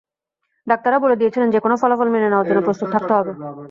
[0.67, 3.31] ডাক্তাররা বলে দিয়েছিলেন, যেকোনো ফলাফল মেনে নেওয়ার জন্য প্রস্তুত থাকতে হবে।